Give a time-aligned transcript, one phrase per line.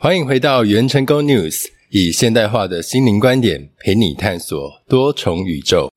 [0.00, 5.90] 欢迎回到元成功 News，以现代化的心灵观点陪你探索多重宇宙。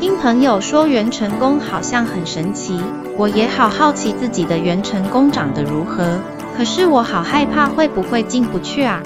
[0.00, 2.80] 听朋友说元成功好像很神奇，
[3.16, 6.18] 我也好好奇自己的元成功长得如何。
[6.56, 9.00] 可是我好害怕会不会进不去啊？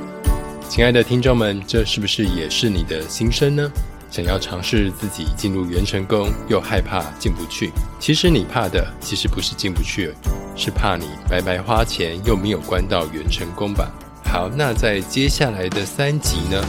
[0.71, 3.71] 亲爱的听众们，这是不是也是你的心声呢？
[4.17, 7.71] 想要尝试自己进入元成功，又害怕进不去。
[8.01, 10.11] 其实你怕的，其实不是进不去，
[10.57, 13.93] 是怕你白白花钱又没有关到元成功吧。
[14.24, 16.65] 好，那在接下来的三集呢，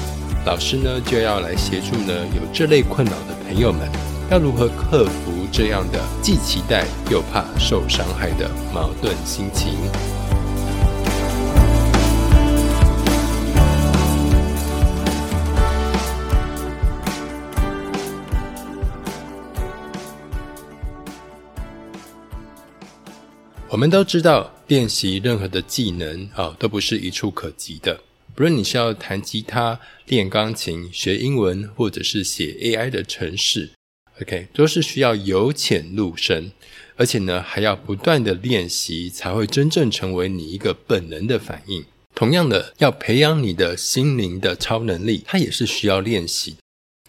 [0.46, 3.90] 老师呢就要来协助呢有这类困扰的朋友们，
[4.30, 9.78] 要如何克服这样的既期待又怕受伤害的矛盾心情。
[23.78, 28.02] 我们都知道，练习任何的技能啊，都不是一触可及的。
[28.34, 33.70] 不论你是要弹吉他、练钢琴、学英文，或者是写 AI 的程式
[34.20, 36.52] ，OK，都是需要由浅入深，
[36.96, 41.86] 而且呢，还要不断的练习，才会真正成为你一个本能的反应。
[42.16, 46.56] 同样的，要培养你的心灵的超能力，它也是需要练习。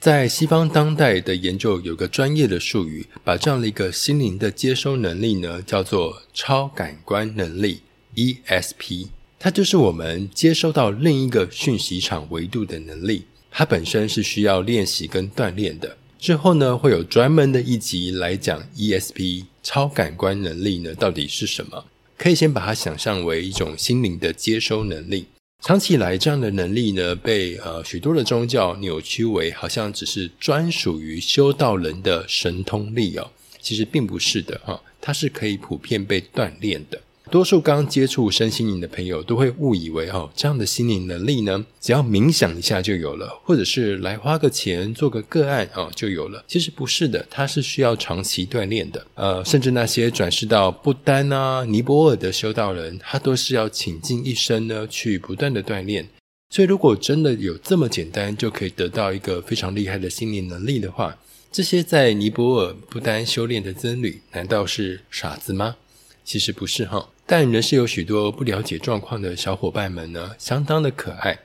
[0.00, 7.80] 在西方当代的研究，有个专业的术语，把这样的一个心灵的接收能力呢，叫做超感官能力
[8.14, 9.08] （ESP）。
[9.40, 13.24] 它就是我们接收到另一个讯息场维度的能力。
[13.50, 15.96] 它本身是需要练习跟锻炼的。
[16.16, 21.84] 之后呢，会有专门的一集来讲 ESP 超感官能力呢到底是什么。
[22.16, 25.26] 可以先把它想象为一种心灵的接收能力。
[25.60, 33.28] 长期以来，这样的能力呢，被呃许多的宗教扭曲为好像只是专属于修道人的神通力哦。
[33.60, 37.00] 其实并不是的哈，它是可以普遍被锻炼的。
[37.30, 46.42] 多数刚接触身心灵的朋友都会误以为哦，这样的心灵能力呢，只要冥想一下就有了，或者是来花个钱做个个案哦就有了。
[46.48, 49.06] 其实不是的，它是需要长期锻炼的。
[49.14, 56.08] 呃，甚至那些转世到不丹啊、尼泊尔的修道人，他都是要倾尽一生呢去不断的锻炼。
[56.50, 61.18] 所以，如果真的有这么简单就可以得到一个非常厉害的心灵能力的话，
[61.52, 65.76] 这些在尼泊尔不丹修炼的僧侣，难道是傻子吗？
[66.24, 67.08] 其实不是哈。
[67.30, 71.38] 但仍是有许多不了解状况的小伙伴们呢，相当的可爱，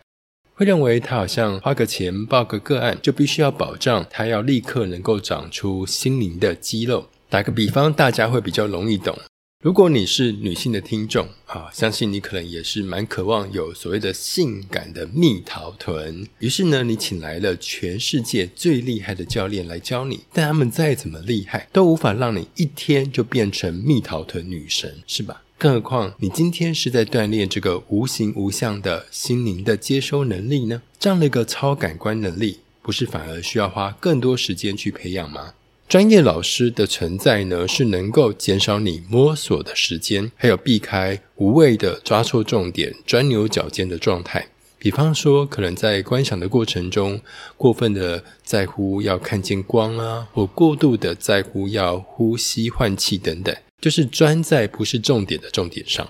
[0.54, 7.10] 会认为他好像花个钱报个个案，就必须要保障他要立刻能够长出心灵的肌肉。
[7.30, 9.20] 打个比方，大家会比较容易懂。
[9.62, 16.26] 如果你是女性的听众啊，相信你可能也是蛮渴望有所谓的性感的蜜桃臀。
[16.40, 25.42] 于是呢，你请来了全世界最厉害的教练来教你，但他们再怎么厉害，都无法让你一天就变成蜜桃臀女神，是吧？
[25.64, 30.82] 更何况，你今天是在锻炼这个无形无相的心灵的接收能力呢？
[31.00, 35.54] 这样的一个超感官能力，不是反而需要花更多时间去培养吗？
[35.88, 44.50] 专业老师的存在呢，是能够减少你摸索的时间，还有避开无谓的抓错重点、钻牛角尖的状态。
[44.78, 47.22] 比方说，可能在观想的过程中，
[47.56, 53.56] 过分的在乎要看见光啊，或过度的在乎要呼吸换气等等。
[53.84, 56.10] 就是专在不是重点的重点上，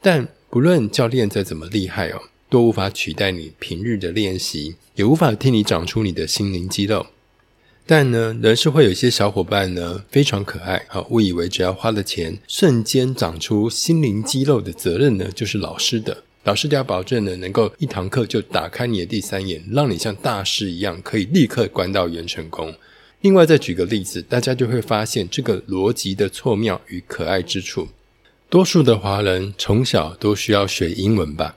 [0.00, 7.08] 但不论教练再怎么厉害哦，都无法取代你平日的练习，也无法替你长出你的心灵肌肉。
[7.84, 22.74] 但呢，仍是会有一些小伙伴呢非常可爱啊，误以为只要花了钱，瞬间长出心灵肌肉的责任呢就是老师的，老师就要保证呢能够一堂课就打开你的第三眼，让你像大师一样可以立刻关到元成功。
[23.22, 27.88] 另外再举个例子，大家就会发现这个逻辑的错妙与可爱之处。
[28.48, 31.56] 多数的华人从小都需要学英文吧？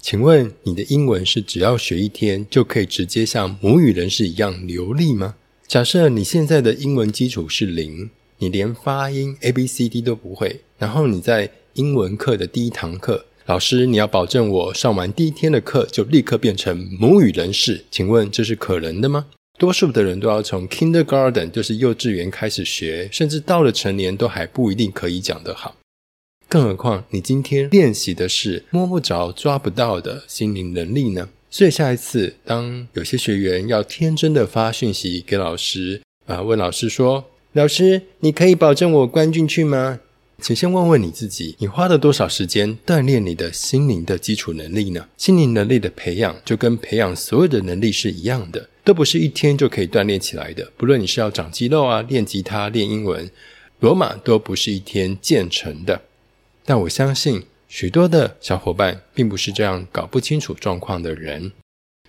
[0.00, 5.34] 请问你的英文是只要学一天就可以直接像母语人士一样流利吗？
[5.68, 8.08] 假设你现在的英文基础是零，
[8.38, 19.26] 你连发音 A B C D 都不会，然后你在英文课的第一堂课，老师你要保证我上完第一天的课就立刻变成母语人士，请问这是可能的吗？
[19.58, 25.76] 多数的人都要从 kindergarten，就是幼稚园开始学，甚至到了成年都还不一定可以讲得好。
[26.48, 31.28] 更何况你今天练习的是摸不着、抓不到的心灵能力呢？
[31.50, 40.00] 所以下一次，当有些学员要天真的发讯息给老师，啊，问老师说：“老师，你可以保证我关进去吗？”
[40.40, 45.06] 请先问问你自己，你花了多少时间锻炼你的心灵的基础能力呢？
[45.16, 48.68] 心灵能力的培养，就跟培养所有的能力是一样的。
[48.84, 50.70] 都不是一天就可以锻炼起来的。
[50.76, 53.30] 不论你是要长肌肉啊、练吉他、练英文，
[53.80, 56.02] 罗马都不是一天建成的。
[56.64, 61.52] 但我相信许多的小伙伴并不是这样搞不清楚状况的人。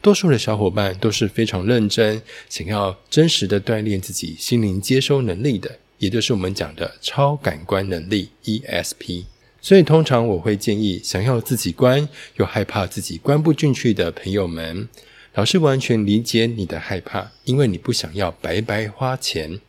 [0.01, 9.23] 多数的小伙伴都是非常认真，想要真实的锻炼自己心灵接收能力的，也就是我们讲的超感官能力 （ESP）。
[9.61, 14.89] 所以，通常我会建议想要自己关又害怕自己关不进去的朋友们，
[15.35, 19.59] 老师完全理解你的害怕，因为你不想要白白花钱。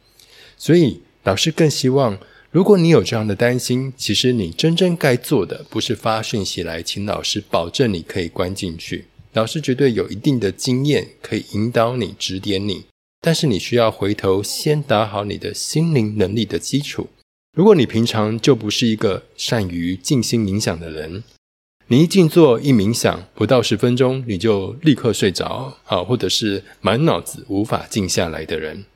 [0.58, 2.19] 所以，老师更希望，
[2.50, 9.06] 如果你有这样的担心，其实你真正该做的不是发讯息来请老师保证你可以关进去。
[9.32, 12.84] 老师绝对有一定的经验，可以引导你、指点你，
[13.22, 17.08] 但是你需要回头先打好你的心灵能力的基础。
[17.56, 21.25] 如果你平常就不是一个善于静心冥想的人，
[21.88, 28.86] 你一静坐一冥想，不到十分钟你就立刻睡着，啊，或者是满脑子无法静下来的人，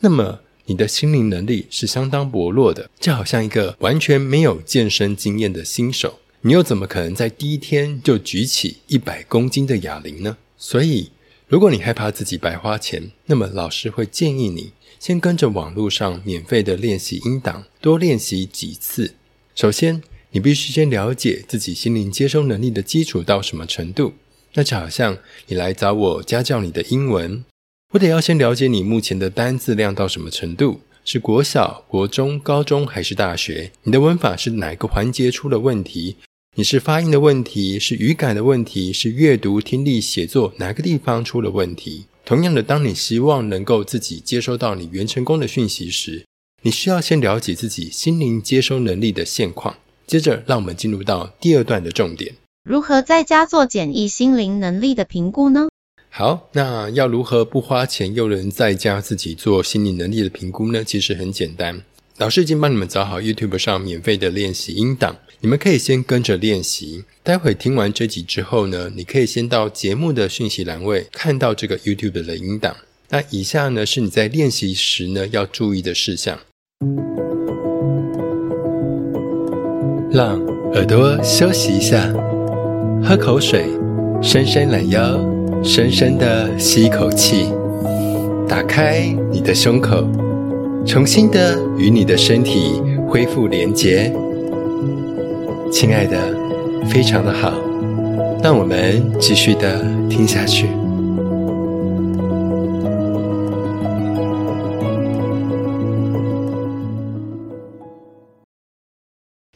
[0.00, 6.18] 那么你的心灵能力是相当薄弱的，就好像一个完全没有健身经验的新手。
[6.40, 10.36] 你又怎么可能在第一天就举起一百公斤的哑铃呢？
[10.58, 11.12] 所以，
[11.46, 19.14] 如果你害怕自己白花钱，那么老师会建议你先跟着网络上免费的练习音档，多练习几次。
[19.54, 20.02] 首先，
[20.34, 24.14] 你必须先了解自己心灵接收能力的基础到什么程度。
[24.54, 27.44] 那就好像你来找我家教你的英文，
[27.92, 30.80] 我得要先了解你目前的单字量到什么程度。
[31.04, 33.70] 是国小、国中、高中还是大学？
[33.84, 36.16] 你的文法是哪个环节出了问题？
[36.56, 42.06] 你是发音的问题，是语感的问题，是阅读、听力、写作哪个地方出了问题？
[42.24, 46.24] 同样的，当你希望能够自己接收到你原成功的讯息时，
[46.62, 49.76] 你需要先了解自己心灵接收能力的现况。
[50.06, 55.68] 接着，让我们进入到第二段的重点：如何在家做简易心灵能力的评估呢？
[56.10, 60.84] 好，那要如何不花钱又能在家自己做心理能力的评估呢？
[60.84, 61.82] 其实很简单。
[62.18, 67.02] 老师已经帮你们找好 YouTube 上免费的练习音档，你们可以先跟着练习。
[67.24, 72.76] 待会听完这集之后呢，你可以先到节目的讯息栏位看到这个 YouTube 的音档。
[73.08, 76.38] 那以下呢是你在练习时呢要注意的事项。
[80.14, 80.40] 让
[80.74, 82.08] 耳朵休息一下，
[83.02, 83.64] 喝口水，
[84.22, 85.18] 伸伸懒腰，
[85.60, 87.46] 深深的吸一口气，
[88.46, 90.06] 打开你的胸口。
[90.86, 94.12] 重新的与你的身体恢复连结，
[95.72, 96.16] 亲爱的，
[96.86, 97.52] 非常的好，
[98.40, 100.68] 让我们继续的听下去。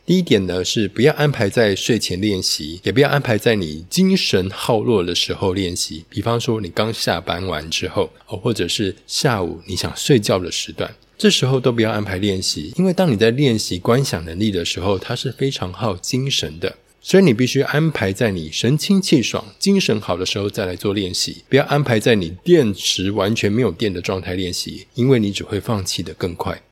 [0.09, 6.03] 第一点呢是不要安排在睡前练习，也不要安排在你精神耗弱的时候练习。
[6.09, 10.91] 比方说你刚下班完之后，哦，或者是下午你想睡觉的时段。
[11.19, 26.63] 这时候都不要安排练习，因为当你在练习观想能力的时候，它是非常耗精神的，所以你必须安排在你神清气爽、精神好的时候再来做练习，不要安排在你电池完全没有电的状态练习，因为你只会放弃的更快。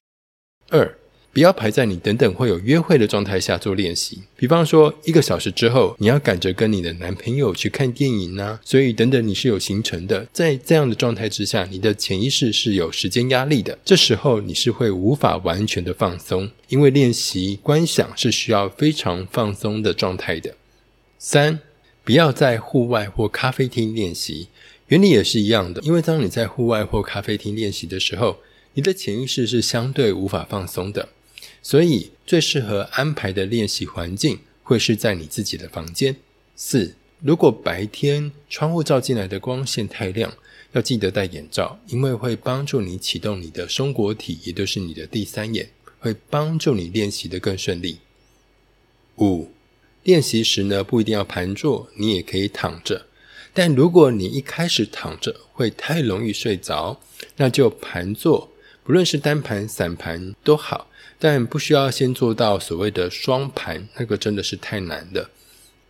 [0.71, 0.97] 二。
[1.37, 20.55] 不要排在你等等会有约会的状态下做练习，比方说一个小时之后你要赶着跟你的男朋友去看电影呢，所以等等你是有行程的，在这样的状态之下，你的潜意识是有时间压力的，这时候你是会无法完全的放松，因为练习观想是需要非常放松的状态的。
[21.19, 21.61] 三，
[22.03, 24.49] 不要在户外或咖啡厅练习，
[24.87, 28.39] 原理也是一样的，因为当你在户外或咖啡厅练习的时候，
[28.73, 31.11] 你的潜意识是相对无法放松的。
[31.69, 36.15] 所以，最适合安排的练习环境会是在你自己的房间。
[36.55, 40.33] 四，如果白天窗户照进来的光线太亮，
[40.75, 45.69] 要记得戴眼罩，因为会帮助你启动你的松果体，也就是你的第三眼，
[45.99, 47.99] 会帮助你练习的更顺利。
[49.17, 49.51] 五，
[50.05, 53.07] 练习时呢，不一定要盘坐，你也可以躺着。
[53.53, 57.01] 但如果你一开始躺着会太容易睡着，
[57.39, 58.53] 那就盘坐，
[58.87, 60.89] 不论是单盘、散盘都好。
[61.19, 65.31] 但不需要先做到所谓的双盘，那个真的是太难了。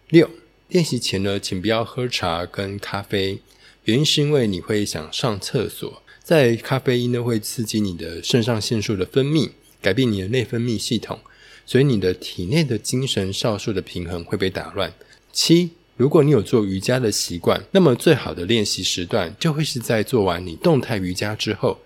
[0.09, 0.31] 六，
[0.69, 3.41] 练习前呢，请不要喝茶跟咖啡，
[3.85, 9.51] 原因是因为你会想上厕所，在咖啡因呢会刺激你的肾上腺素的分泌，
[9.83, 11.19] 改变你的内分泌系统，
[11.67, 14.95] 所以你的体内的精神酵素的平衡会被打乱。
[15.33, 21.81] 七，如果你有做瑜伽的习惯，那么最好的练习时段就会是在做完你动态瑜伽之后。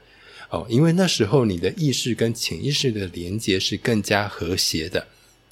[0.50, 5.07] 哦，因为那时候你的意识跟潜意识的连接是更加和谐的，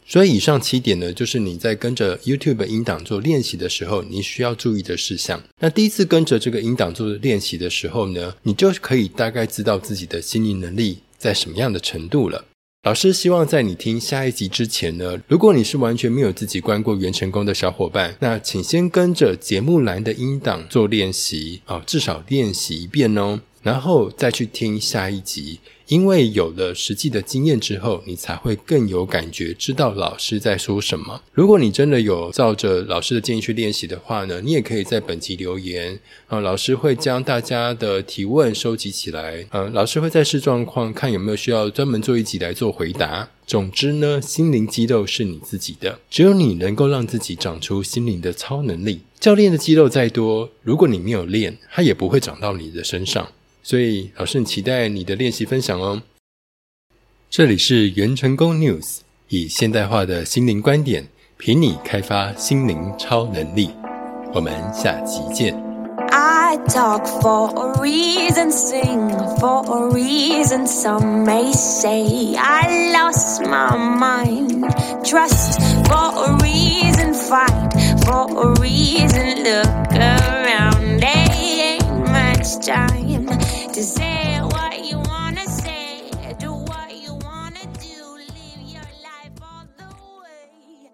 [0.07, 5.43] 所以以上七点呢，就是你在跟着 YouTube 音档做练习的时候，你需要注意的事项。
[5.61, 12.45] 那第一次跟着这个音档做练习的时候呢，你就可以大概知道自己的心灵能力在什么样的程度了。
[12.85, 25.60] 老师希望在你听下一集之前呢，如果你是完全没有自己关过元成功的小伙伴，那请先跟着节目栏的音档做练习啊，至少练习一遍哦，然后再去听下一集。
[25.88, 31.23] 因为有了实际的经验之后，你才会更有感觉，知道老师在说什么。
[31.33, 43.28] 如果你真的有照着老师的建议去练习的话呢，你也可以在本集留言啊，老师会将大家的提问收集起来，呃，老师会在视状况看有没有需要专门做一集来做回答。
[43.47, 49.00] 总之呢，心灵肌肉是你自己的，只有你能够让自己长出心灵的超能力。
[49.18, 53.26] 教练的肌肉再多，如果你没有练，它也不会长到你的身上。
[53.68, 56.00] 所以老师很期待你的练习分享哦
[57.28, 61.06] 这里是袁成功 news 以现代化的心灵观点
[61.37, 63.68] 陪你开发心灵超能力
[64.32, 65.54] 我们下期见
[66.10, 73.76] i talk for a reason sing for a reason some may say i lost my
[73.76, 74.64] mind
[75.04, 77.75] just for a reason fight
[78.06, 83.17] for a reason look around they ain't much time
[83.78, 84.38] to say